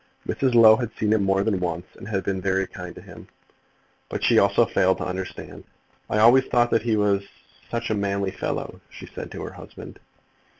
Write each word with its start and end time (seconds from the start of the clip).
Mrs. 0.27 0.55
Low 0.55 0.77
had 0.77 0.89
seen 0.97 1.13
him 1.13 1.23
more 1.23 1.43
than 1.43 1.59
once, 1.59 1.85
and 1.95 2.07
had 2.07 2.23
been 2.23 2.41
very 2.41 2.65
kind 2.65 2.95
to 2.95 3.01
him; 3.03 3.27
but 4.09 4.23
she 4.23 4.39
also 4.39 4.65
failed 4.65 4.97
to 4.97 5.05
understand. 5.05 5.63
"I 6.09 6.17
always 6.17 6.45
thought 6.45 6.71
that 6.71 6.81
he 6.81 6.95
was 6.97 7.21
such 7.69 7.91
a 7.91 7.93
manly 7.93 8.31
fellow," 8.31 8.81
she 8.89 9.05
said 9.05 9.29
to 9.29 9.43
her 9.43 9.53
husband. 9.53 9.99